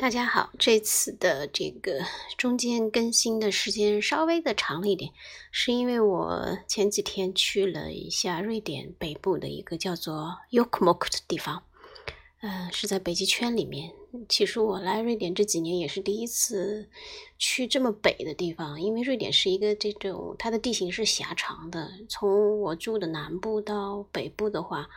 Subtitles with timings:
[0.00, 2.04] 大家好，这次的这个
[2.36, 5.10] 中间更新的时间稍微的长了一点，
[5.50, 11.64] 是因为我前几天去了一下瑞典北部的一个叫做 y o k m o k 的地方，
[12.42, 13.92] 呃，是在北极圈里面。
[14.28, 16.88] 其实我来瑞典这几年也是第一次
[17.36, 24.88] 去这么北的地方，因为瑞典是一个这种它的地形是狭长的，从我住的南部到北部的话，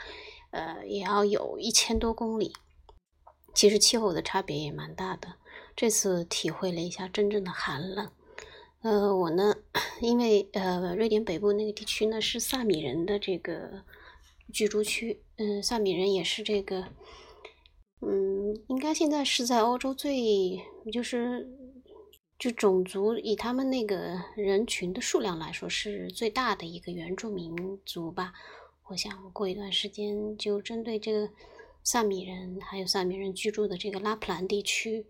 [0.51, 2.53] 呃，也要有一千多公里。
[3.53, 5.35] 其实气候的差别也蛮大的，
[5.75, 8.09] 这次体会了一下真正的寒冷。
[8.81, 9.55] 呃，我呢，
[10.01, 13.83] 因为呃，瑞典北部那个地区呢是萨米人的这个
[14.51, 16.87] 居住区，嗯，萨米人也是这个，
[18.01, 20.59] 嗯，应该现在是在欧洲最
[20.91, 21.47] 就是
[22.39, 28.33] 就种族以他们那个人群的数量来说是最大的一个原住民族吧。
[28.87, 31.29] 我想过一段时间就针对这个。
[31.83, 35.07] 萨米人还有萨米人居住的这个拉普兰地区，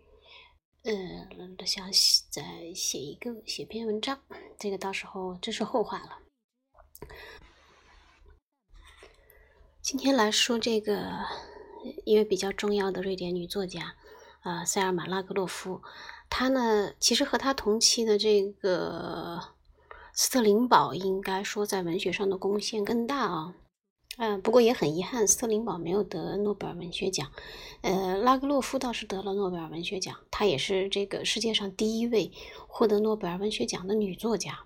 [0.84, 1.90] 呃，想
[2.30, 4.18] 再写一个写篇文章，
[4.58, 6.18] 这个到时候这是后话了。
[9.82, 11.10] 今天来说这个，
[12.04, 13.96] 因为比较重要的瑞典女作家，
[14.40, 15.82] 啊，塞尔玛拉格洛夫，
[16.30, 19.40] 她呢，其实和她同期的这个
[20.14, 23.54] 斯特林堡，应该说在文学上的贡献更大啊。
[24.18, 27.26] 嗯，不过也很遗憾，斯特林堡没有得诺贝尔文学奖。
[27.80, 32.30] 呃，拉格洛夫倒是得了诺贝尔文学奖，她也是这个世界上第一位
[32.68, 34.60] 获得诺贝尔文学奖的女作家。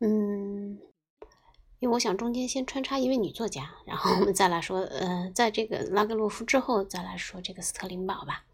[0.00, 0.78] 嗯，
[1.78, 8.44] 因为我想中间先穿插一位女作家，然后我们再来说，呃，在这个拉格洛夫之后再来说这个斯特林堡吧。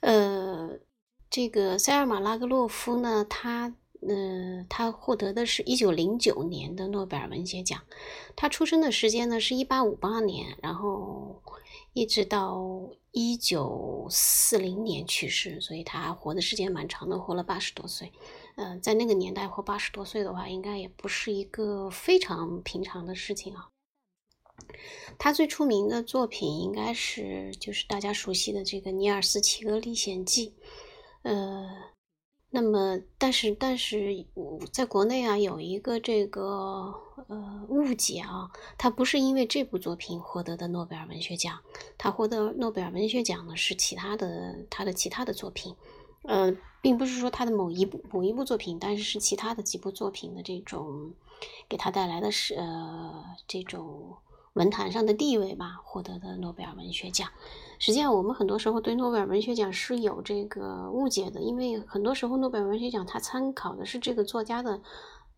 [0.00, 0.70] 呃，
[1.28, 3.74] 这个塞尔玛拉格洛夫呢，她。
[4.00, 7.82] 呃，他获得的是一九零九年的诺贝尔文学奖。
[8.36, 11.42] 他出生的时间呢是一八五八年，然后
[11.94, 18.12] 一直到一九四零年去世，所以他活的时间蛮长的，活了八十多岁。
[18.54, 23.68] 呃，在那个年代活八十多岁的话，应该也不是一个非常平常的事情啊。
[25.18, 30.50] 他最出名的作品应该是就是大家熟悉的这个《尼尔斯骑鹅历险记》，
[31.22, 31.68] 呃。
[32.50, 34.24] 那么，但是，但是，
[34.72, 36.94] 在国内啊，有一个这个
[37.26, 41.58] 呃误解啊，他不是因为这部作品获得的诺贝尔文学奖，
[41.98, 45.74] 他获得诺贝尔文学奖呢是其他的他的其他的作品，
[46.22, 51.12] 呃，并不是说他的某一部某一部作品，但是是其他的几部作品的这种
[51.68, 54.16] 给他带来的是呃这种。
[54.54, 57.30] 文坛上的地位吧，获得的诺贝尔文学奖。
[57.78, 64.80] 实际上，我们很多时候对诺贝尔文学奖是有这个误解的，因为很多时候诺贝尔文学奖它参考的是这个作家的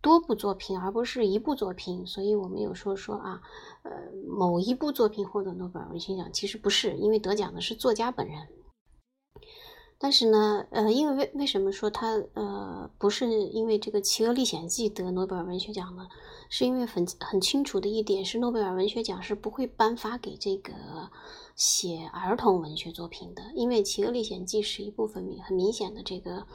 [0.00, 2.06] 多部作品，而不是一部作品。
[2.06, 3.40] 所以我们有时候说啊，
[3.82, 3.90] 呃，
[4.26, 8.48] 某一部作品获得诺贝尔文学奖，其实不是，因为得奖的是作家本人。
[10.02, 16.08] 但是呢，呃，因为为为什么说他呃不是因为这个《企鹅历险记》得诺贝尔文学奖呢？
[16.48, 20.72] 是因为很很清楚的一点是，诺贝尔文学奖是不会颁发给这个
[21.54, 26.46] 写儿童文学作品的，因为《企鹅历险记》是一部分明很明显的这个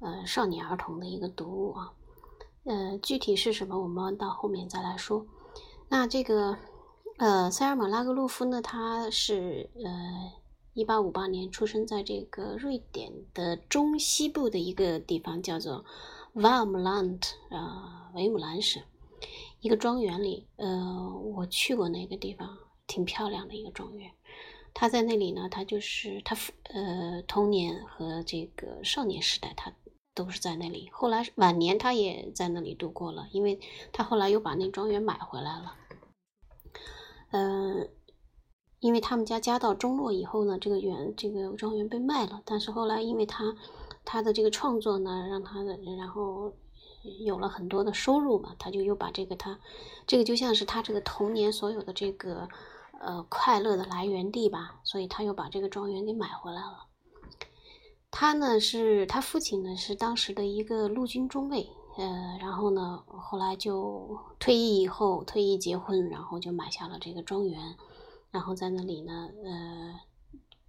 [0.00, 1.92] 呃少年儿童的一个读物啊。
[2.64, 5.26] 呃，具体是什么，我们到后面再来说。
[5.90, 6.56] 那这个
[7.18, 10.45] 呃塞尔玛拉格洛夫呢，他是呃。
[10.76, 15.86] 一八五八年出生在这个瑞典的中西部的一个地方，叫做
[16.34, 18.82] Värmland 啊，维姆兰省
[19.60, 20.46] 一个庄园里。
[20.56, 24.12] 呃，我去过那个地方，挺漂亮的一个庄园。
[24.74, 29.72] 他在那里呢，他就是他呃童年和这个少年时代，他
[30.14, 30.90] 都是在那里。
[30.92, 33.58] 后来晚年他也在那里度过了，因为
[33.94, 35.74] 他后来又把那庄园买回来了。
[37.30, 37.88] 嗯。
[38.86, 42.40] 因为他们家家道中落以后呢，这个园这个庄园被卖了。
[42.44, 43.56] 但是后来，因为他
[44.04, 46.52] 他的这个创作呢，让他的然后
[47.26, 49.58] 有了很多的收入嘛，他就又把这个他
[50.06, 52.48] 这个就像是他这个童年所有的这个
[53.00, 56.86] 呃快乐的来源地吧，所以他又把这个庄园给买回来了。
[58.12, 61.68] 他呢是他父亲呢是当时的一个陆军中尉，
[61.98, 67.76] 呃，然后呢后来就退役以后退役结婚，然后就买下了这个庄园。
[68.36, 69.98] 然后在那里呢，呃，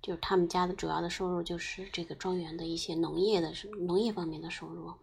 [0.02, 4.94] 就是他们家的主要的收入就是这个庄园的一些农业的农业方面的收入，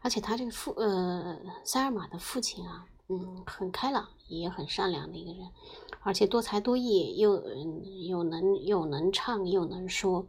[0.00, 5.48] 而且他这个父呃塞尔玛的父亲啊，嗯，很开朗，也很善良的一个人，
[6.00, 7.40] 而且多才多艺，又
[8.08, 10.26] 又能又能唱又能说，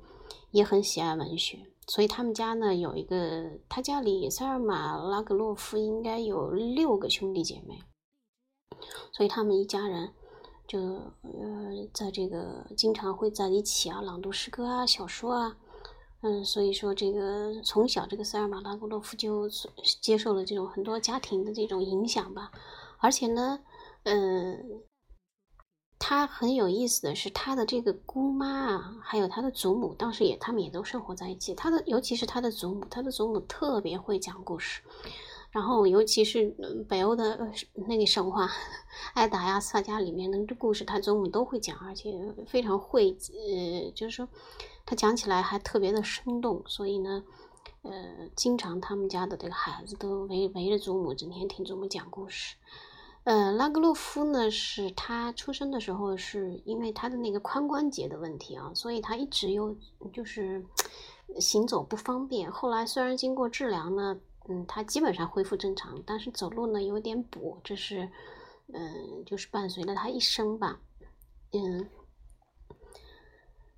[0.51, 7.81] 也很喜爱文学，所以他们家呢有一个，他家里塞尔玛拉格洛夫应该有六个兄弟姐妹，
[9.11, 10.13] 所以他们一家人。
[10.71, 15.57] 就呃，在这个经常会在一起啊，朗读诗歌啊、小说啊，
[16.21, 19.49] 嗯，所以说这个从小这个塞尔玛拉格洛夫就
[19.99, 22.49] 接受了这种很多家庭的这种影响吧，
[22.99, 23.59] 而且呢，
[24.03, 24.81] 嗯，
[25.99, 31.53] 他很有意思的是他的这个姑妈啊，还有他的祖母，当时也他们也都生活在一起。
[31.53, 34.81] 他的尤其是他的祖母，他的祖母特别会讲故事。
[35.51, 36.47] 然后，尤其是
[36.87, 37.51] 北欧的
[37.89, 38.49] 那个神话，
[39.13, 42.13] 艾达呀、萨迦里面的故事，他祖母都会讲，而且
[42.47, 44.29] 非常会，呃，就是说
[44.85, 46.63] 他讲起来还特别的生动。
[46.67, 47.25] 所以呢，
[47.81, 47.91] 呃，
[48.33, 52.55] 经常他们家的这个孩子都围围着祖母，整天听祖母讲故事。
[53.25, 59.75] 呃，拉格洛夫呢，是他出生的时候是因为他的那个髋关节的问题啊，所以他一直有
[60.13, 60.65] 就是
[61.41, 62.49] 行走不方便。
[62.49, 64.21] 后来虽然经过治疗呢。
[64.51, 68.11] 嗯，他基本上恢复正常，但是走路呢有点跛，这是，
[68.73, 70.81] 嗯，就是伴随了他一生吧。
[71.53, 71.87] 嗯，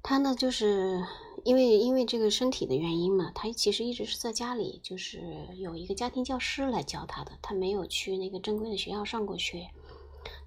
[0.02, 1.06] 他呢就是
[1.44, 5.22] 因为因为这个身体的原因嘛，他其实一直是在家里，就是
[5.58, 9.70] 有一个家庭教师来教他的，他没有去那个正规的学校上过学。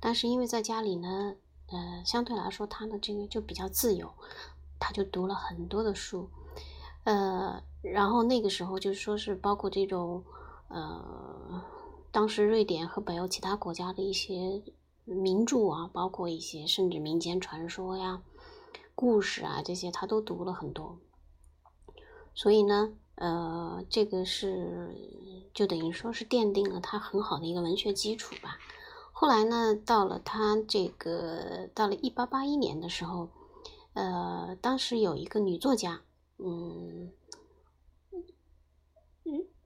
[0.01, 1.37] 但是因为在家里呢，
[1.69, 4.13] 呃，相对来说他的这个就比较自由，
[4.81, 6.29] 他就读了很多的书。
[7.05, 7.63] 呃，
[7.93, 10.25] 然后那个时候就是说是包括这种，
[10.69, 11.63] 呃，
[12.11, 14.63] 当时瑞典和北欧其他国家的一些
[15.05, 18.23] 名著啊，包括一些甚至民间传说呀、
[18.95, 20.99] 故事啊这些，他都读了很多。
[22.35, 24.95] 所以呢，呃，这个是
[25.55, 28.59] 就等于说是奠定了他很好的一个文学基础吧。
[29.13, 33.29] 后来呢，到了他这个到了一八八一年的时候，
[33.95, 36.03] 呃，当时有一个女作家。
[36.39, 36.86] 嗯，嗯，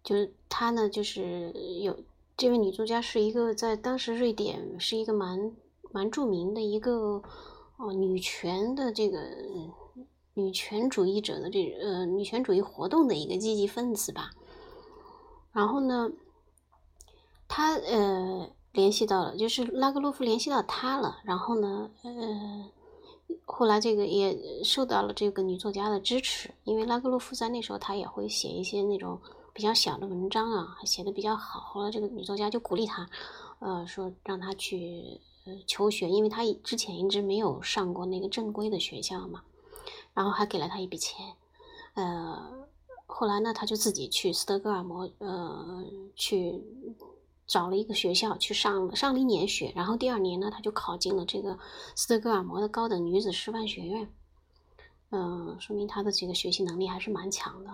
[0.02, 1.98] 就是她呢，就是有
[2.36, 5.52] 这位女作家是一个在当时瑞典是一个蛮
[5.92, 7.22] 蛮著名的一个
[7.76, 9.20] 哦女权的这个
[10.34, 14.30] 女权主义者的这呃女权主义活动的一个积极分子吧。
[15.52, 16.10] 然后呢，
[17.48, 21.18] 他呃联系到了，就是拉格洛夫联系到他了。
[21.24, 22.70] 然后呢，呃。
[23.44, 29.20] 后来这个也受到了这个女作家的支持，因为拉格洛夫在那时候他也会写一些那种
[29.52, 31.60] 比较小的文章啊，写的比较好。
[31.60, 33.08] 后来这个女作家就鼓励他，
[33.58, 39.42] 呃，说让他去呃求学，因为他之前一直没有上过那个正规的学校嘛，
[40.14, 41.34] 然后还给了他一笔钱。
[41.94, 42.66] 呃，
[43.06, 46.62] 后来呢，他就自己去斯德哥尔摩，呃，去。
[47.50, 51.58] 找了一个学校去上上了一年学，然后第二年呢，他就考进了这个
[51.96, 54.08] 斯德哥尔摩的高等女子师范学院。
[55.10, 57.72] 嗯，说明他的这个学习能力还是蛮强的。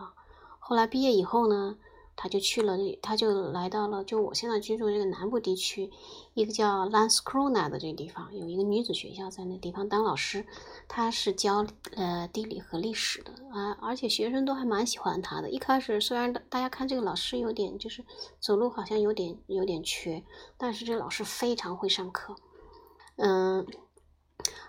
[0.66, 1.76] 后来毕业以后呢。
[2.18, 5.90] 他就去了，他就来到了就我现在居住这个南部地区，
[6.32, 10.46] 一个叫 lans krona 的这个地方，有一个女子学校在那地方当老师，
[10.88, 15.50] 他是教呃地理和历史的啊，而且学生都还蛮喜欢他的。
[15.50, 18.02] 一开始虽然大家看这个老师有点就是
[18.40, 20.24] 走路好像有点有点瘸，
[20.56, 22.34] 但是这老师非常会上课，
[23.16, 23.66] 嗯，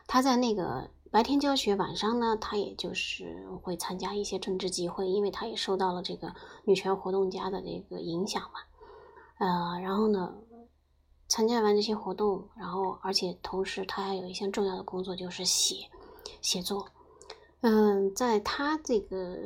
[0.06, 0.90] 他在那个。
[1.09, 6.33] 白天教学，晚上呢，他也就是会参加一些政治集会，因为他也受到了这个
[6.65, 8.59] 女权活动家的这个影响嘛。
[9.39, 10.36] 呃，然后呢，
[11.27, 15.89] 参加完这些活动，然后而且同时他还有一项重要的工作就是写
[16.42, 16.88] 写作。
[17.62, 19.38] 嗯，在他这个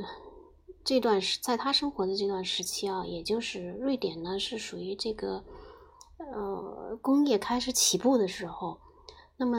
[0.83, 5.44] 这段时，在他生活的这段时期啊，也就是瑞典呢是属于这个
[6.18, 8.80] 呃工业开始起步的时候，
[9.37, 9.57] 那么。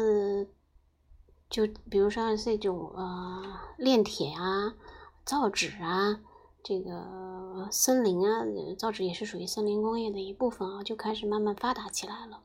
[1.53, 3.43] 就比如说这种呃
[3.77, 4.75] 炼铁啊、
[5.23, 6.19] 造纸啊、
[6.65, 8.43] 这个森林啊，
[8.79, 12.41] 造纸也是属于森林工业的一部分啊，就开始慢慢发达起来了。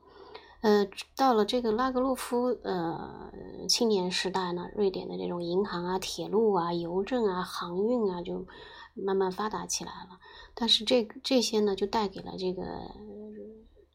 [0.60, 0.86] 呃，
[1.16, 3.32] 到了这个拉格洛夫呃
[3.66, 8.44] 青年时代呢，瑞典的这种银行啊、铁路啊、邮政啊、航运啊，就
[8.92, 10.18] 慢慢发达起来了。
[10.54, 12.62] 但是这这些呢，就带给了这个。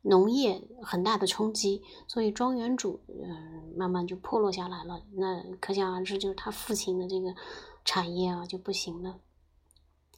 [0.04, 5.02] 农业很大的冲击，所以庄园主嗯慢慢就破落下来了。
[5.14, 7.34] 那可想而知，就是他父亲的这个
[7.84, 9.20] 产业啊就不行了，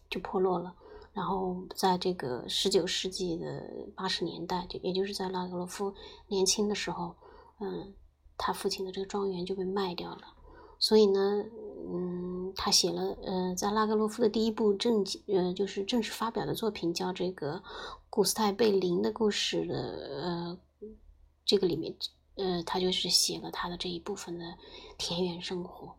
[0.09, 0.75] 就破落了。
[1.13, 5.93] 然后在这个十九世纪的八十年代，就也就是在拉格罗夫
[6.27, 7.15] 年轻的时候，
[7.61, 7.93] 嗯，
[8.37, 10.33] 他父亲的这个庄园就被卖掉了。
[10.77, 11.45] 所以呢，
[11.93, 17.61] 嗯，他写了呃，在拉格洛夫的第一部正呃就是正式发表的作品叫这个。
[18.07, 19.75] 古斯泰贝林的故事的
[20.23, 20.57] 呃，
[21.43, 21.93] 这个里面
[22.35, 24.45] 呃，他就是写了他的这一部分的
[24.97, 25.93] 田园生活，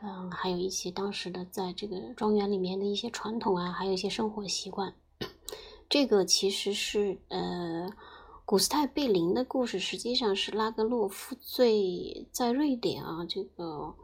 [0.00, 4.94] 嗯，还有一些当时的在这个庄园里面的一些传统啊，还有一些生活习惯。
[5.86, 7.90] 这个其实是呃，
[8.46, 13.94] 古斯泰贝林的故事，实际上是拉格洛夫最在瑞典啊这个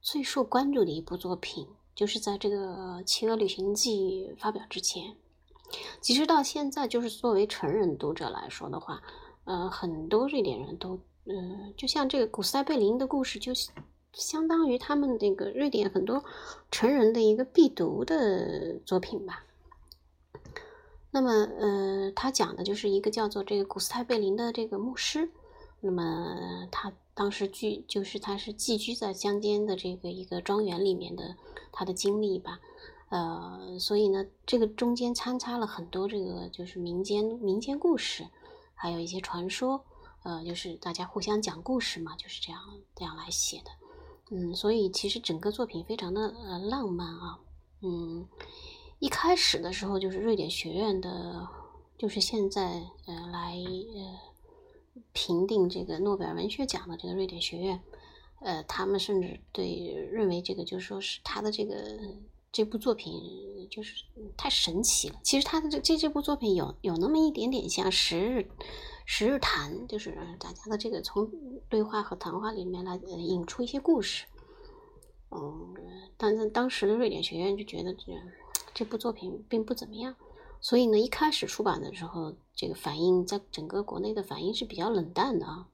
[0.00, 1.66] 最受关注的一部作品。
[1.92, 2.56] 就是在这个
[3.04, 5.14] 《企鹅旅行记》发表之前。
[6.00, 9.02] 其实到现在，就是作为成人读者来说的话，
[9.44, 13.52] 呃，很多瑞典人都，嗯，就像这个古斯泰贝林的故事，就
[14.14, 16.24] 相当于他们那个瑞典很多
[16.70, 19.44] 成人的一个必读的作品吧。
[21.10, 25.28] 那么，呃，他讲的就是一个叫做这个古斯泰贝林的这个牧师。
[25.80, 31.36] 那么他当时居就是他是寄居在乡间的这个一个庄园里面的
[31.70, 32.60] 他的经历吧。
[33.10, 38.26] 呃，所以呢，这个中间参差了很多这个就是民间民间故事，
[38.74, 39.84] 还有一些传说。
[40.22, 42.58] 呃，就是大家互相讲故事嘛，就是这样
[42.96, 43.70] 这样来写的。
[44.30, 47.38] 嗯，所以其实整个作品非常的呃浪漫啊。
[47.82, 48.26] 嗯。
[48.98, 51.46] 一开始的时候，就是瑞典学院的，
[51.98, 54.29] 就是现在呃来呃
[55.12, 57.80] 评定这个诺贝尔文学奖的这个瑞典学院，
[58.40, 61.76] 呃，他们甚至对认为这个就是说是他的这个
[62.52, 63.12] 这部作品
[63.70, 64.04] 就是
[64.36, 65.20] 太神奇了。
[65.22, 68.50] 其实他的这这这部作品有有那么一点点像《十日
[69.06, 71.30] 十日谈》，就是大家的这个从
[71.68, 74.26] 对话和谈话里面来引出一些故事。
[75.30, 75.74] 嗯，
[76.16, 78.12] 但是当时的瑞典学院就觉得这。
[78.72, 80.14] 这部作品并不怎么样，
[80.62, 85.66] 所以呢，一开始出版的时候，这个反应在整个国内的反应是比较冷淡的啊。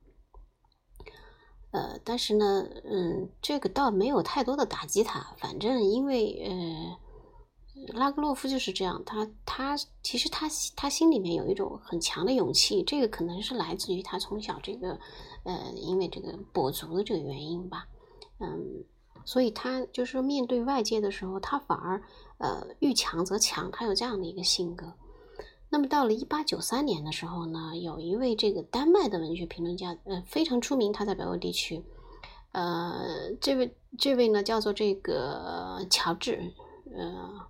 [1.72, 14.98] 呃，但是呢，嗯，这个倒没有太多的打击他，反正因为呃，拉格洛夫就是这样，他他其实他他心里面有一种很强的勇气，这个可能是来自于他从小这个
[15.42, 17.88] 呃，因为这个跛足的这个原因吧，
[18.38, 18.84] 嗯，
[19.24, 22.00] 所以他就是面对外界的时候，他反而。
[22.38, 24.94] 呃，遇强则强，他有这样的一个性格。
[25.68, 31.84] 那么到了一八九三年的时候呢，有一位这个丹麦的文学评论家，呃，非常出名，他在北欧地区。
[32.52, 36.52] 呃，这位这位呢叫做这个乔治，
[36.94, 37.48] 呃，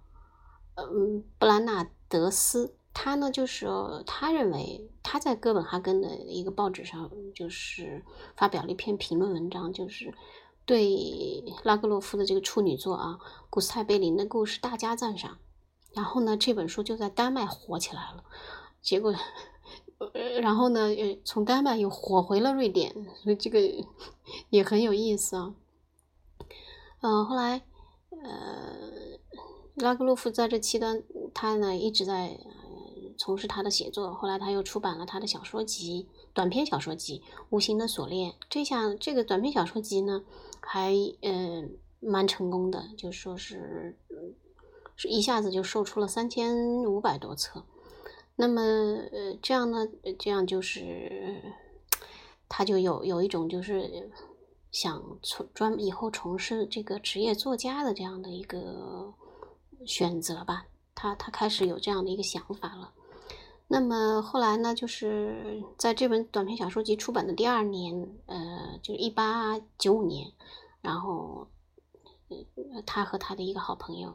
[0.76, 2.74] 嗯，布兰纳德斯。
[2.94, 3.68] 他呢就是
[4.06, 8.02] 他认为他在哥本哈根的一个报纸上就是
[8.34, 10.14] 发表了一篇评论文章，就是。
[10.66, 13.18] 对拉格洛夫的这个处女作啊，
[13.48, 15.38] 《古斯泰贝林的故事》大加赞赏，
[15.94, 18.24] 然后呢，这本书就在丹麦火起来了。
[18.82, 19.14] 结果，
[20.12, 22.92] 呃，然后呢，呃，从丹麦又火回了瑞典，
[23.22, 23.60] 所以这个
[24.50, 25.54] 也很有意思啊。
[27.00, 27.62] 嗯，后来，
[28.10, 28.76] 呃，
[29.76, 32.40] 拉格洛夫在这期间，他呢一直在
[33.16, 34.12] 从事他的写作。
[34.14, 38.30] 后来他又出版了他的小说集、短篇小说集《无形的锁链》。
[38.48, 40.24] 这项这个短篇小说集呢。
[40.68, 41.62] 还呃
[42.00, 43.96] 蛮成功的，就说是
[44.96, 47.64] 是一下子就售出了三千五百多册。
[48.34, 49.86] 那么呃这样呢，
[50.18, 51.40] 这样就是
[52.48, 54.10] 他就有有一种就是
[54.72, 59.14] 想从专以后从事这个职业作家的这样的一个
[59.86, 60.66] 选择吧。
[60.96, 62.92] 他他开始有这样的一个想法了。
[63.68, 70.32] 那么后来呢，就是在这本短篇小说集出版的第二年，呃，就是一八九五年。
[70.80, 71.48] 然后，
[72.28, 74.14] 呃他和他的一个好朋友，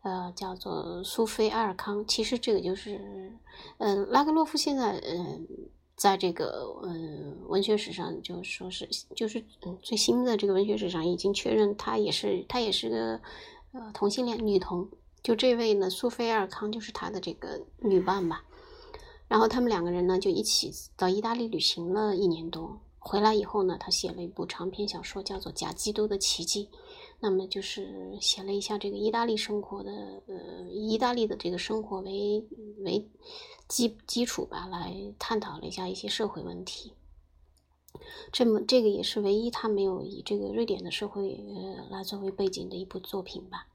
[0.00, 2.06] 呃，叫做苏菲埃尔康。
[2.06, 3.38] 其实这个就是，
[3.76, 5.46] 嗯，拉格洛夫现在，嗯，
[5.94, 13.20] 在这个，嗯，文学史上，就说是，就是，嗯，最新的这个文学史上已经确认，他也是，他也是个，
[13.72, 14.88] 呃，同性恋女同。
[15.22, 18.42] 就这位呢，苏菲埃尔康就是他的这个女伴吧。
[19.30, 22.80] 然后他们两个人呢，就一起到意大利旅行了一年多。
[22.98, 26.64] 回来以后呢，他写了一部长篇小说，叫做《假基督的奇迹》。
[27.20, 29.92] 那么就是写了一下这个意大利生活的，
[30.26, 32.44] 呃，意大利的这个生活为
[32.84, 33.08] 为
[33.68, 36.92] 基基础吧，来探讨了一下一些社会问题。
[38.32, 43.68] 这么这个也是唯一他没有以这个瑞典的社会呃来作为背景的一部作品吧。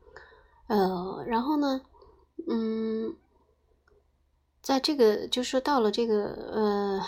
[0.68, 1.80] 呃，然后呢，
[2.50, 3.16] 嗯，
[4.66, 7.00] 在这个就是到了这个呃，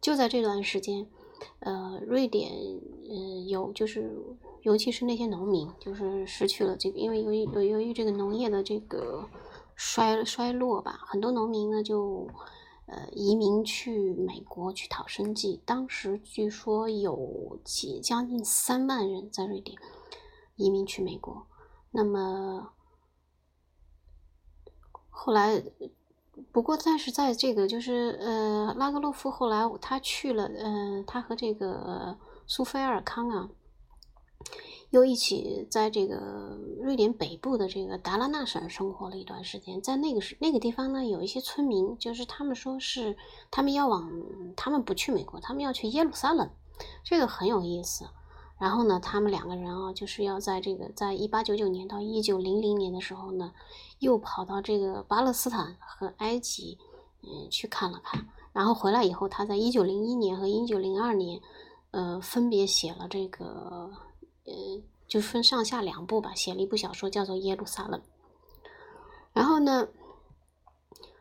[0.00, 1.06] 就在这段时间。
[1.60, 2.50] 呃，瑞典，
[3.08, 4.10] 嗯，有就是，
[4.62, 9.28] 尤其是那些农民，就是失去了这个，因为由于由由于这个农业的这个
[9.76, 12.28] 衰衰落吧，很多农民呢就
[12.86, 15.62] 呃移民去美国去讨生计。
[15.64, 19.78] 当时据说有几将近三万人在瑞典
[20.56, 21.46] 移民去美国，
[21.92, 22.72] 那么
[25.10, 25.62] 后来。
[26.52, 33.48] 不过，但是在这个就是呃，拉格洛夫后来他去了，嗯，他和这个苏菲尔康啊，
[34.90, 39.80] 又一起在这个瑞典北部的这个达拉纳省生活了一段时间。
[39.80, 43.16] 在那个时那个地方呢，有一些村民，就是他们说是
[43.50, 44.10] 他们要往，
[44.56, 46.50] 他们不去美国，他们要去耶路撒冷，
[47.02, 48.04] 这个很有意思。
[48.58, 53.52] 然后呢，他们两个人啊，就是要在这个在一八九九年到一九零零年的时候呢，
[53.98, 56.78] 又跑到这个巴勒斯坦和埃及，
[57.22, 58.26] 嗯，去看了看。
[58.54, 61.38] 然后回来以后，他在一九零一年和一九零二年，
[61.90, 63.90] 呃，分别写了这个，
[64.46, 68.00] 呃，就分上下两部吧，写了一部小说，叫做《耶路撒冷》。
[69.34, 69.88] 然后呢，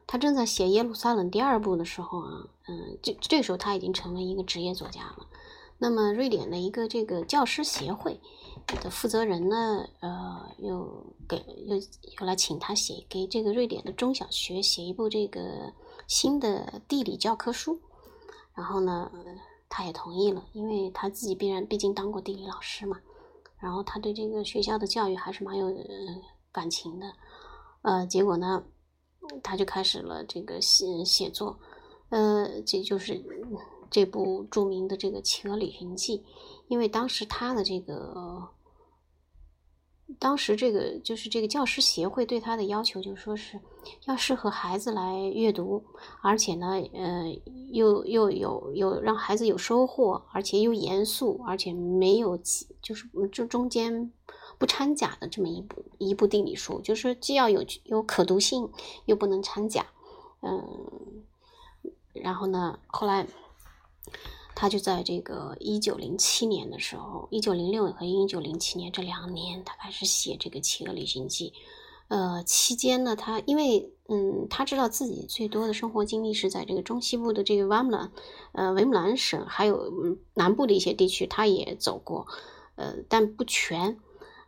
[0.08, 5.28] 他正在写《耶路撒冷》第二部的时候啊，嗯，这这时候他已经成为一个职业作家了。
[5.78, 8.20] 那么，瑞典的一个这个教师协会
[8.82, 15.74] 的负责人呢，呃，又给又又来请他写给这个瑞典的中小学写一部这个。
[16.08, 17.80] 新的地理教科书，
[18.54, 19.12] 然后呢，
[19.68, 23.00] 他也同意了，因为他自己必然毕竟当过地理老师嘛，
[23.58, 25.74] 然后他对这个学校的教育还是蛮有
[26.52, 27.12] 感情的，
[27.82, 28.64] 呃，结果呢，
[29.42, 31.58] 他就开始了这个写写作，
[32.10, 33.16] 呃，这就是
[33.90, 36.20] 这部著名的这个《企鹅旅行记》，
[36.68, 38.50] 因为当时他的这个。
[40.20, 43.60] 当时这个就是这个教师协会对他的要求，就说是
[44.06, 45.84] 要适合孩子来阅读，
[46.22, 47.24] 而且呢，呃，
[47.72, 52.38] 又又有有让孩子有收获，而且又严肃，而且没有
[52.84, 54.14] 就是这中间
[54.60, 58.70] 不掺假的这么一部一部地理书，就是既要有有可读性，
[59.06, 59.88] 又不能掺假，
[60.42, 61.24] 嗯，
[62.14, 63.26] 然后呢，后来。
[64.56, 71.50] 他就在这个一九零七年的时候，一九零六和一九零七年这两年，他开始写这个《企鹅旅行记》。
[72.08, 78.12] 呃，期间呢，他因为嗯，他知道自己最多的生活经历是在这个中西部的这个瓦姆兰，
[78.54, 79.92] 呃，维姆兰省，还有
[80.36, 82.28] 南部的一些地区，他也走过，
[82.76, 83.98] 呃，但不全。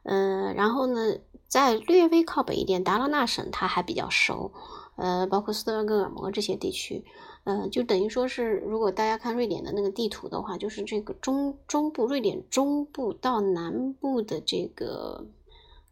[0.03, 4.53] 呃，然后呢，在略微靠北一点，达拉纳省他还比较熟，
[4.95, 7.03] 呃，包括斯德哥尔摩这些地区。
[7.47, 15.25] 呃，就等于说是，如果大家看瑞典的那个地图的话，就是这个中中部，瑞典中部到南部的这个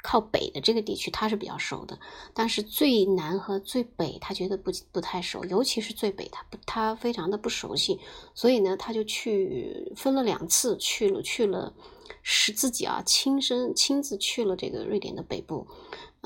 [0.03, 1.97] 靠北的这个地区，他是比较熟的。
[2.33, 8.01] 但是最南和最北，他觉得不不太熟，尤其是最北，他不他非常的不熟悉。
[8.33, 11.73] 所以呢，他就去分了两次去了去了，
[12.21, 15.65] 是自己啊亲身亲自去了这个瑞典的北部。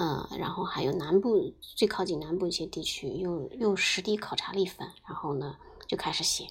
[0.01, 5.57] 嗯，然后还有南部最靠近南部一些地区，又又实地考察了一番，然后呢
[5.89, 6.47] 就开始写。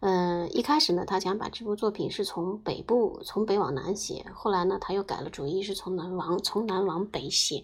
[0.00, 7.62] 嗯，一开始呢，他想把这部作品是从北部从北往南写，后来呢他又改了主意，是从南往从南往北写。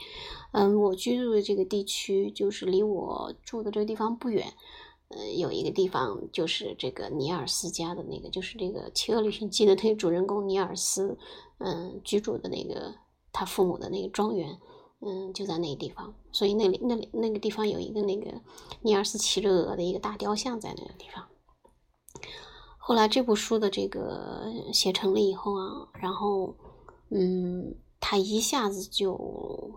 [0.52, 4.54] 嗯，我居住的这个地区就是离我住的这个地方不远，
[5.08, 11.18] 呃，有一个地方就是这个尼尔斯家的那个，就是这个《企鹅旅行记》的那个主人公尼尔斯，
[11.58, 12.94] 嗯，居住的那个
[13.30, 14.58] 他父母的那个庄园。
[15.04, 18.40] 嗯，就在那个地方，所以那里那里那个地方有一个那个
[18.82, 21.26] 尼尔斯骑着鹅的一个大雕像在那个地方。
[22.78, 26.54] 后来这部书的这个写成了以后啊，然后
[27.10, 29.72] 嗯，他一下子就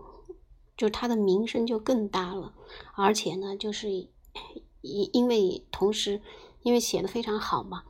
[0.76, 2.54] 就他的名声就更大了，
[2.94, 6.22] 而且呢，就是因因为同时
[6.62, 7.82] 因为写的非常好嘛，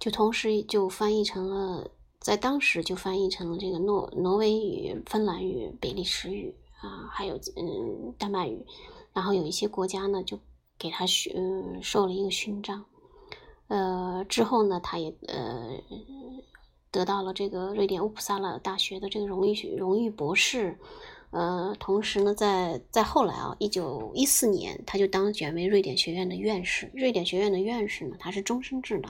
[0.00, 1.90] 就同时就翻译成了。
[2.28, 8.66] 在当时就翻译成了这个诺挪威语、芬兰语、比利时语啊，还有嗯丹麦语，
[9.14, 10.38] 然后有一些国家呢就
[10.78, 11.32] 给他勋
[11.80, 12.84] 授了一个勋章，
[13.68, 15.70] 呃之后呢他也呃
[16.90, 20.78] 得到了这个瑞典乌普萨拉大学的这个荣誉荣誉博士，
[21.30, 29.08] 呃同时呢在在后来啊一九一四年他就当选为瑞典学院的院士，瑞典学院的院士呢他是终身制的，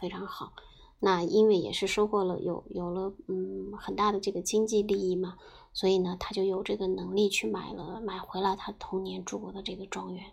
[0.00, 0.52] 非常好。
[1.00, 5.36] 那因为也是收获了有有了嗯很大的这个经济利益嘛，
[5.72, 10.24] 所以呢他就有这个能力去买了买回了他童年住过的这个庄园。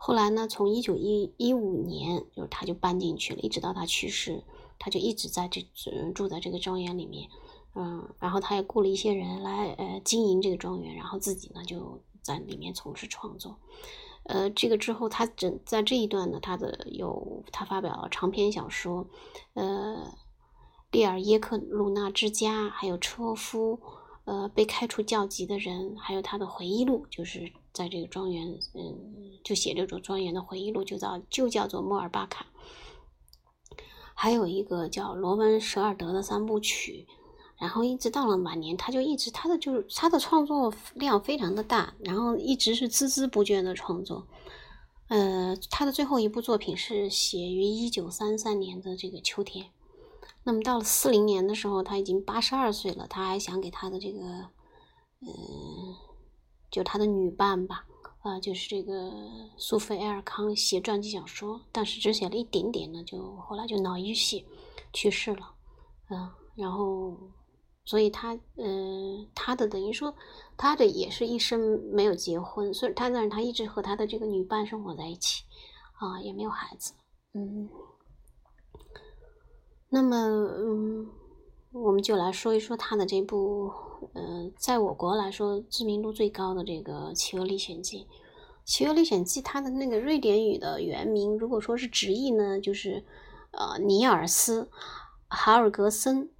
[0.00, 4.44] 后来呢，从一九一一五年就是他就搬进去了，一直到他去世，
[4.78, 5.66] 他就一直在这
[6.14, 7.28] 住在这个庄园里面，
[7.74, 13.56] 嗯，然后他也雇了一些人来呃经营这个庄园，然后自己呢就在里面从事创作。
[14.28, 19.06] 呃，这个之后，他整在这一段呢，他的有他发表了长篇小说，
[19.54, 20.04] 呃，
[20.90, 23.80] 《列尔耶克鲁纳之家》，还有车夫，
[24.26, 32.44] 呃，被开除教籍的人，还有他的回忆录，就是在这个庄园，嗯，就写这种庄园的回忆录，就叫就叫做《莫尔巴卡》，
[34.12, 37.06] 还有一个叫罗文舍尔德的三部曲。
[37.58, 44.26] 然后一直到了晚年，他就一直他的就是他的创作量非常的大，然后一直是孜孜不倦的创作。
[45.08, 49.70] 呃，他的最后一部作品是写于一九三三年的这个秋天。
[50.44, 54.20] 那么到了四零年的时候，他已经八十二岁了，他还想给他的这个，
[55.20, 55.28] 嗯，
[56.70, 57.84] 就他的女伴吧，
[58.20, 59.12] 啊，就是这个
[59.56, 64.44] 苏菲埃尔康写传记小说，但是只写了一点点呢，就后来就脑溢血
[64.92, 65.54] 去世了。
[66.10, 67.16] 嗯，然后，
[67.88, 70.14] 所以他，嗯，他的等于说，
[70.58, 75.44] 他的也是一生没有结婚，所以他但是他一直和他的这个女伴生活在一起，
[75.98, 76.92] 啊，也没有孩子，
[77.32, 77.66] 嗯。
[79.88, 81.08] 那么，嗯，
[81.72, 83.72] 我们就来说一说他的这部，
[84.12, 88.00] 呃，在我国来说知名度最高的这个《企鹅历险记》。
[88.66, 93.02] 《企鹅历险记》它的那个瑞典语的原名，如果说是直译呢，就是
[93.52, 94.64] 呃，尼尔斯·
[95.26, 96.30] 哈尔格森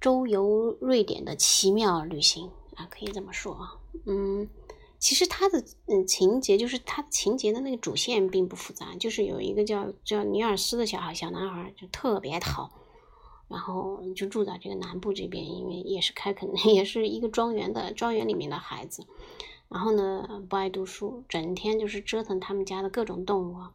[0.00, 3.76] 周游瑞典的奇妙旅行啊，可以这么说啊。
[4.06, 4.48] 嗯，
[4.98, 12.70] 其实它的嗯情节就是它情节的那个主线并不复杂，就是有一个叫叫尼尔斯的小孩小男孩就特别淘。
[13.48, 19.06] 然后就住在这个南部这边，因为也是开垦， 也是一个庄园的庄园里面的孩子。
[19.70, 23.72] 然后呢，不爱读书，整天就是折腾他们家的各种动物啊。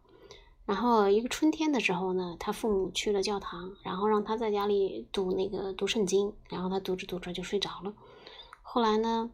[0.66, 7.94] 然后一个春天的时候呢，他父母去了教堂，然后让他在家里读那个读圣经，然后他读着读着就睡着了。
[8.62, 9.32] 后来呢，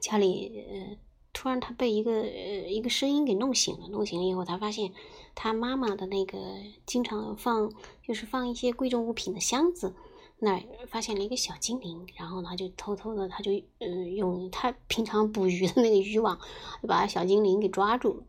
[0.00, 0.96] 家里呃。
[1.36, 3.88] 突然，他被一个呃一个声音给弄醒了。
[3.88, 4.92] 弄醒了以后，他发现
[5.34, 6.38] 他妈妈的那个
[6.86, 7.72] 经常放
[8.06, 9.96] 就是放一些贵重物品的箱子
[10.38, 12.06] 那发现了一个小精灵。
[12.14, 16.38] 然后他就偷偷的，他就呃用他平常捕鱼的那个渔网，
[16.80, 18.22] 就把小精灵给抓住了。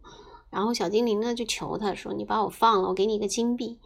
[0.56, 3.78] 然后小精灵呢就求他说：“你把我放了，我给你一个金币。”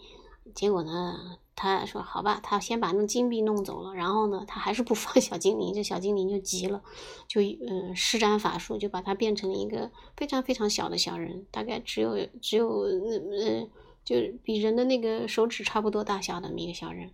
[0.53, 1.37] 结果呢？
[1.55, 6.81] 他说：“好吧，他先把那金币弄走了，然后呢，他还是不放小精灵，这小精灵就急了，
[7.27, 13.69] 就嗯施展法术，就把他变成了一个非常非常小的小人，大概只有只有嗯，
[14.05, 17.09] 就比人的那个手指差不多大小的那么一个小人。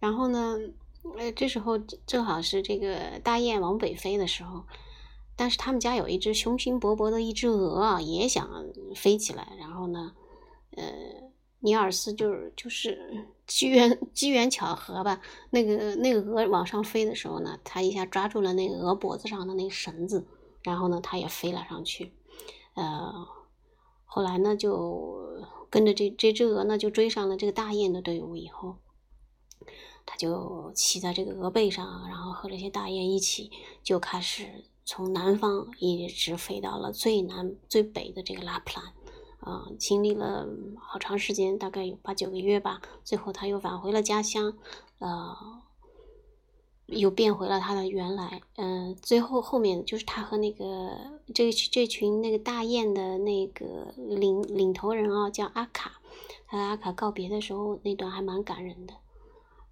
[0.00, 0.56] 然后呢，
[1.18, 4.64] 呃，这时候正好是这个大雁往北飞的时候，
[5.42, 8.48] 但是他们家有一只雄心勃勃的一只鹅啊，也想
[8.94, 10.12] 飞起来，然后呢，
[10.76, 10.84] 呃。”
[11.64, 20.26] 尼尔斯就是就是机缘机缘巧合吧，那个那个鹅往上飞的时候呢，他一下抓住了那个鹅脖子上的那个绳子，
[20.64, 22.12] 然后呢，他也飞了上去。
[22.74, 23.12] 呃，
[24.04, 28.34] 后来呢，就跟着这这只鹅呢，就追上了这个大雁的队伍。
[28.34, 28.78] 以后，
[30.04, 33.52] 他就骑在这个鹅背上，然后和这些大雁一起，
[33.84, 38.92] 就开始从南方一直飞到了最南最北的这个拉普兰。
[39.40, 40.46] 啊，经历了
[40.78, 42.80] 好长时间，大概有八九个月吧。
[43.02, 44.56] 最后他又返回了家乡，
[45.00, 45.36] 呃，
[46.86, 48.40] 又变回了他的原来。
[48.54, 50.96] 嗯，最后后面就是他和那个
[51.34, 56.00] 这这群那个大雁的那个领领头人啊，叫阿卡。
[56.46, 58.94] 他和阿卡告别的时候，那段还蛮感人的。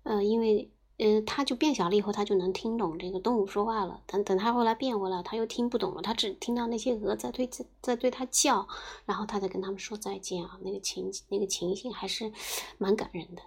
[0.02, 0.68] 呃，因为。
[1.02, 4.02] 嗯，他就变小了以后，他就能听懂这个动物说话了。
[4.06, 7.48] 等等，他后来变回来，他又听不懂了，他只听到那些鹅在对
[7.80, 8.68] 在对他叫，
[9.06, 10.58] 然后他再跟他们说再见啊。
[10.60, 12.30] 那个情那个情形还是
[12.76, 13.40] 蛮感人的。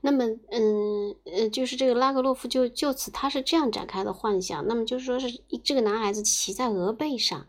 [0.00, 4.64] 那么，嗯呃，就是这个拉格洛夫就就此他是这样展开的幻想。
[4.68, 7.44] 那么就是说是这个男孩子骑在鹅背上，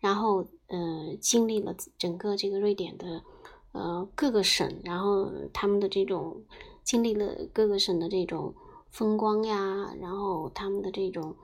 [0.00, 3.22] 然后呃经历了整个这个瑞典的
[3.70, 6.42] 呃各个省，然后他们的这种
[6.82, 8.52] 经历了各个省的这种。
[8.92, 11.34] 风光呀，然后他们的这种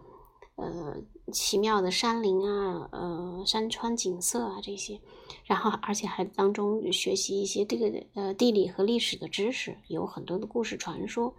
[0.56, 0.98] 呃
[1.32, 5.00] 奇妙的山林啊，呃山川景色啊这些，
[5.46, 11.34] 然后而且还当中学习一些这个呃地理和历史的知识，有很多的故事传说，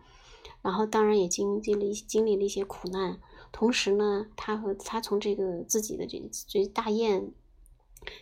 [0.63, 3.19] 然后当然也经历了经历了一些苦难，
[3.52, 7.32] 同时呢，他和他从这个自己的这这大雁，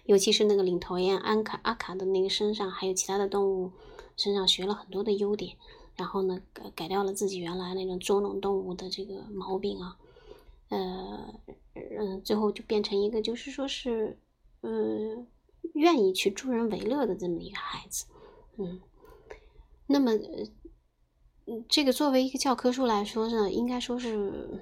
[0.04, 3.71] 尤其是那个领头雁安卡阿卡的那个身上，还有其他的动物
[4.17, 5.56] 身上学了很多的优点。
[5.97, 9.97] 然后呢，改改掉了自己原来那种捉弄动物的这个毛病啊，
[10.69, 11.33] 呃，
[11.73, 14.19] 嗯，最后就变成一个就是说是，
[14.62, 15.25] 嗯，
[15.73, 18.05] 愿意去助人为乐的这么一个孩子，
[18.60, 18.79] 嗯，
[19.88, 20.12] 那么，
[21.47, 24.62] 嗯，这个作为一个教科书来说呢，应该说是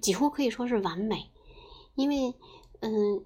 [0.00, 1.30] 几乎可以说是完美，
[1.96, 2.34] 因为，
[2.80, 3.22] 嗯，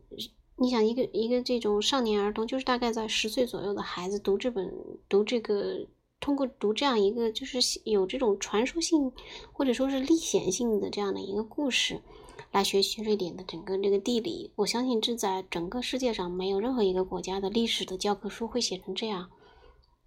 [0.56, 4.74] 你想一个一个这种少年儿童，就是大概在十岁左右的孩子读这本
[5.09, 5.87] 读这个。
[6.18, 9.12] 通过读这样一个就是有这种传说性
[9.52, 12.02] 或者说是历险性的这样的一个故事，
[12.50, 19.31] 来学习瑞典的整个这个地理，我相信这在整个世界上没有任何一个国家的历史的教科书会写成这样。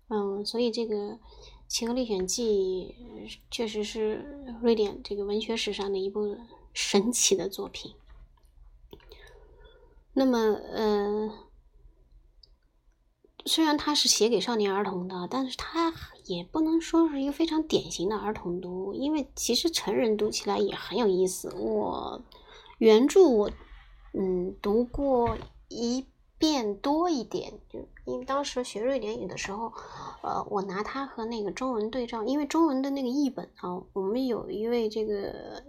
[0.09, 0.95] 嗯，所以这个
[1.67, 2.95] 《企鹅历险记》
[3.49, 6.35] 确实是瑞典这个文学史上的一部
[6.73, 7.93] 神奇的作品。
[10.13, 11.48] 那么，呃。
[13.49, 15.91] 虽然它是写给少年儿童的，但是它
[16.25, 21.51] 也不能说是一个非常典型的儿童读物，因为其实成人读起来也很有意思。
[21.57, 22.21] 我
[22.77, 23.49] 原著我
[24.13, 25.35] 嗯读过
[25.67, 26.05] 一
[26.37, 29.73] 遍多一点，就因为当时学瑞典语的时候，
[30.21, 35.63] 呃，我拿它和那个中文对照，因为中文的那个译本啊，我们有一位这个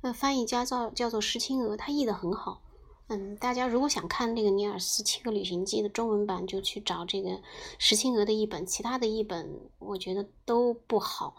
[0.00, 2.60] 呃翻译家叫叫做石青娥，他译的很好。
[3.08, 7.42] 嗯，大家如果想看那个尼尔斯七个旅行记的中文版，就去找这个
[7.78, 11.34] 石青娥的译本，其他的译本我觉得都不好，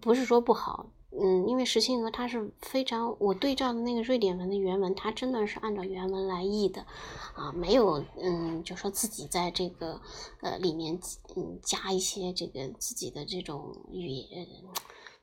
[0.00, 0.90] 不是说不好。
[1.12, 6.86] 嗯，因为石青娥她是非常，我对照的那个瑞典文的原文，它真的是按照原文来译的，
[7.34, 10.00] 啊，没有，嗯，就说自己在这个
[10.40, 11.00] 呃里面，
[11.34, 14.46] 嗯，加一些这个自己的这种语言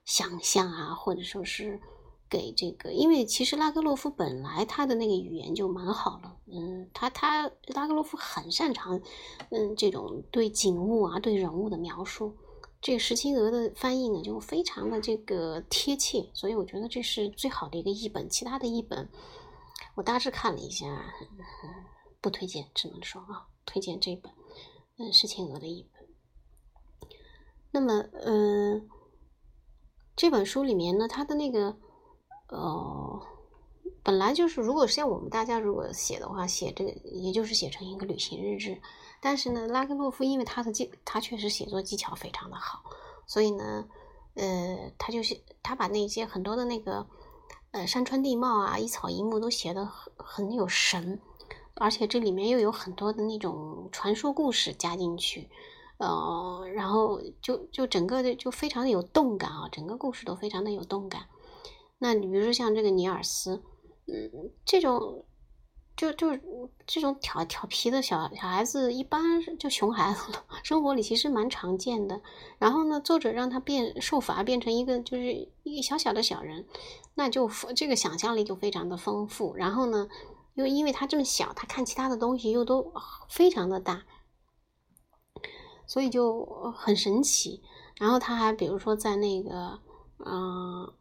[0.03, 1.79] 想象啊，或者说是
[2.29, 9.01] 给这个，因为其实拉格洛夫本来他的那个语言就蛮好了，嗯，他他拉格洛夫很擅长，
[9.49, 12.35] 嗯，这种对景物啊，对人物的描述。
[12.79, 18.29] 这个石青娥的翻译呢，就非常的这个贴切，所以我觉得这是最好的一个译本。
[18.29, 19.09] 其他的译本，
[19.95, 20.85] 我大致看了一下，
[22.21, 24.31] 不推荐，只能说啊，推荐这本，
[24.99, 26.07] 嗯，石青娥的译本。
[27.71, 28.87] 那么，嗯，
[30.15, 31.77] 这本书里面呢，它的那个，
[32.49, 33.21] 呃，
[34.03, 38.81] 本来就是，如果像我们大家如果写的话，写这个，也就是写成一个旅行日志。
[39.19, 42.83] 但是呢，拉格洛夫因为他的技，他确实写作技巧非常的好，
[43.25, 43.85] 所以呢，
[44.35, 47.05] 呃，他就是他把那些很多的那个，
[47.71, 51.19] 呃，山川地貌啊，一草一木都写的很很有神，
[51.73, 55.49] 而且这里面又有很多的那种传说故事加进去，
[55.97, 61.23] 呃，然后就就整个的就非常的有动感啊，整个故事都非常的有动感。
[61.99, 63.63] 那你比如说像这个尼尔斯，
[64.07, 65.25] 嗯，这种。
[65.97, 66.27] 就就
[66.85, 72.21] 这种调调皮的小小孩子，一般就熊孩子了， 生活里其实蛮常见的。
[72.59, 75.33] 然后呢，作者让他变受罚，变成一个就是
[75.63, 76.67] 一个小小的小人，
[77.15, 79.55] 那就这个想象力就非常的丰富。
[79.55, 80.07] 然后呢，
[80.53, 82.93] 又因为他这么小，他看其他的东西又都
[83.27, 84.03] 非常的大，
[85.87, 87.63] 所以就很神奇。
[87.95, 89.79] 然后他还比如说在那个，
[90.23, 90.93] 嗯，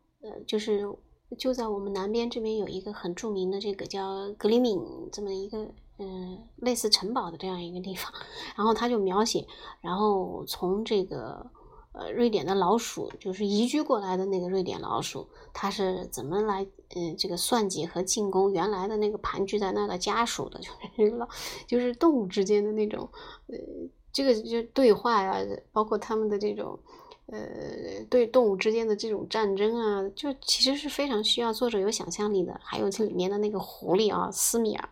[0.46, 0.88] 就是。
[1.36, 8.12] 就在我们南边这边有一个很著名的这个叫格里敏这么一个嗯类似城堡的这样一个地方，
[8.56, 9.44] 然后他就描写，
[9.80, 11.44] 然后从这个
[11.90, 21.28] 呃瑞典的老鼠就是移居过来的那个瑞典老鼠，它是怎么来嗯这个算计和进攻原来的那个盘踞在那的家属的，就 是老
[21.66, 23.08] 就是动物之间的那种
[23.48, 23.56] 呃
[24.12, 26.78] 这个就对话呀，包括他们的这种。
[27.28, 32.56] 呃，对动物之间的这种战争啊，就其实是非常需要作者有想象力的。
[32.62, 34.88] 还有这里面的那个狐狸啊，斯米尔，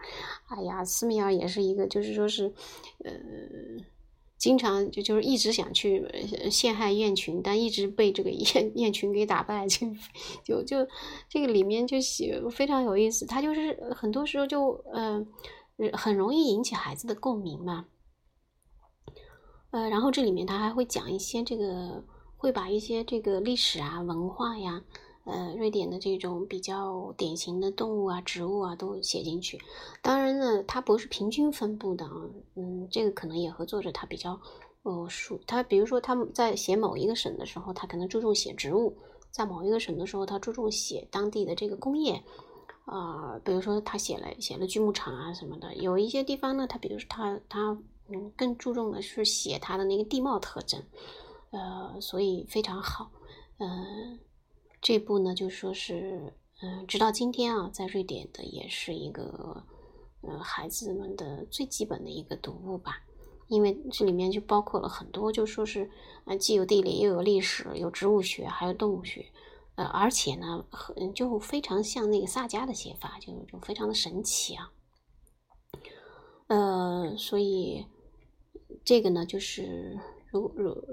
[0.48, 2.52] 哎呀，斯米尔也是一个，就是说是，
[3.04, 3.12] 呃，
[4.36, 6.04] 经常就就是一直想去
[6.50, 9.86] 陷害雁群，但一直被这个雁 雁群给打败，就
[10.44, 10.88] 就就
[11.28, 13.24] 这个里面就写非常有意思。
[13.24, 15.24] 他就是很多时候就呃
[15.92, 17.86] 很容易引起孩子的共鸣嘛。
[19.70, 22.02] 呃，然后这里面他还会讲一些这个。
[22.44, 24.84] 会把一些这个历史啊、文化呀，
[25.24, 29.58] 呃，瑞典的这种比较典型的动物啊、植物啊都写进去。
[30.02, 32.12] 当然呢，它不是平均分布的啊，
[32.54, 34.38] 嗯，这个可能也和作者他比较，
[34.82, 35.40] 呃，熟。
[35.46, 38.92] 他比如说他在写某一个省的时候，他可能注重写植物；
[39.30, 42.22] 在某一个省的时候，他注重写当地的这个工业，
[42.84, 45.74] 啊，比如说他写了写了锯木厂啊什么的。
[45.76, 47.78] 有一些地方呢，他比如说他他
[48.10, 50.82] 嗯更注重的是写它的那个地貌特征。
[51.54, 53.12] 呃，所以非常好，
[53.58, 54.18] 嗯，
[54.82, 59.64] 这部呢就说是，嗯，直到今天啊，在瑞典的也是一个，
[60.22, 63.04] 呃，孩子们的最基本的一个读物吧，
[63.46, 65.88] 因为这里面就包括了很多，就说是，
[66.24, 69.24] 呃，既有地理，又有历史，有植物学，还有动物学，
[69.76, 74.72] 呃，而且呢，很就非常像那个萨迦的写法，就就非常的神奇啊，
[76.48, 77.86] 呃，所以
[78.84, 80.00] 这个呢，就是
[80.32, 80.84] 如如。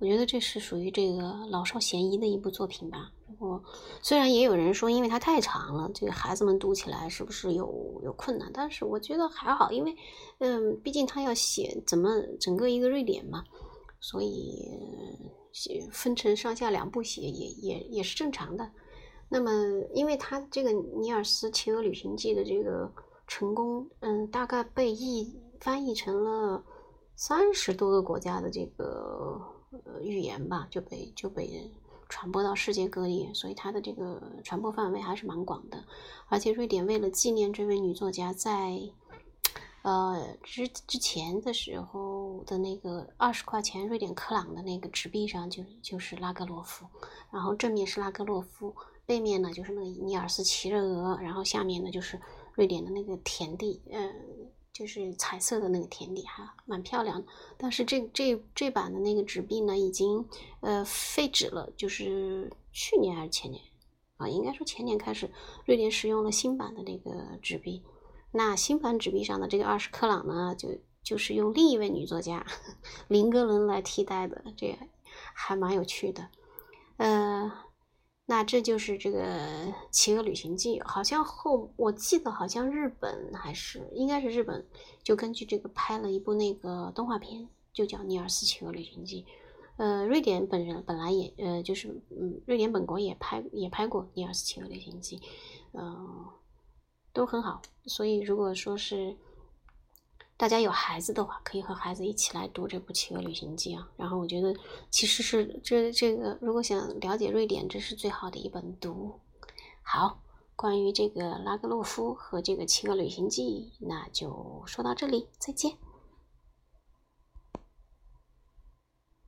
[0.00, 3.12] 我觉得这是属于这个老少咸宜的一部作品吧。
[3.38, 3.62] 我
[4.02, 8.50] 虽然也有人说，因为它太长了，这个孩子们读起来是不是有有困难？
[8.52, 9.94] 但是我觉得还好，因为
[10.38, 13.44] 嗯，毕竟他要写怎么整个一个瑞典嘛，
[14.00, 14.66] 所以
[15.52, 18.70] 写分成上下两部写也也也是正常的。
[19.28, 19.50] 那么，
[19.94, 22.90] 因为他这个《尼尔斯骑鹅旅行记》的这个
[23.26, 26.62] 成功，嗯，大概被译翻译成了
[27.16, 29.38] 三十多个国家的这个。
[29.70, 31.70] 呃，语言吧就被就被
[32.08, 35.84] 传播到世界各地，所以它的这个传播范围还是蛮广的。
[36.28, 38.80] 而且瑞典为了纪念这位女作家，在
[39.82, 46.84] 呃之之前的时候的那个二十块钱瑞典克朗的那个纸币上就就是拉格洛夫，
[47.30, 48.74] 然后正面是拉格洛夫，
[49.06, 52.20] 背面呢就是那个尼尔斯骑着鹅，然后下面呢就是
[52.54, 54.12] 瑞典的那个田地，嗯，
[54.72, 57.26] 就是彩色的那个甜底，还蛮漂亮的。
[57.56, 60.26] 但是这这这版的那个纸币呢，已经
[60.60, 63.62] 呃废纸了，就是去年还是前年
[64.16, 65.30] 啊，应该说前年开始，
[65.66, 67.82] 瑞典使用了新版的那个纸币。
[68.32, 70.68] 那新版纸币上的这个二十克朗呢，就
[71.02, 72.46] 就是用另一位女作家
[73.08, 74.78] 林格伦来替代的，这
[75.34, 76.28] 还蛮有趣的。
[76.96, 77.50] 呃，
[78.30, 79.24] 那这就是这个
[79.90, 84.64] 《企鹅旅行记》，好像后我记得好像日本还是应该是日本，
[85.02, 89.22] 就根据这个拍了一部那个动画片，就叫《尼尔斯企鹅旅行记》。
[89.78, 95.18] 呃，瑞典本人本来也呃就是嗯，瑞典本国也拍也拍过《尼尔斯企鹅旅行记》，
[95.72, 96.24] 嗯，
[97.12, 97.60] 都很好。
[97.86, 99.16] 所以如果说是
[100.40, 103.86] 大家有孩子的话，可以和孩子一起来读这部《企鹅旅行记》啊。
[103.98, 104.56] 然后我觉得
[104.88, 109.20] 其实是这这个，如果想了解瑞典，这是最好的一本读。
[109.82, 110.22] 好，
[110.56, 115.76] 关于这个拉格洛夫和这个《企鹅旅行记》，那就说到这里，再见。